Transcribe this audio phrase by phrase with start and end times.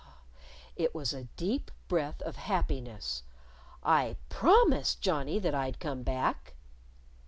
[0.75, 3.21] It was a deep breath of happiness.
[3.83, 6.55] "I promised Johnnie that I'd come back!"